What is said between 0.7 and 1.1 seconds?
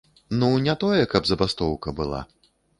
тое,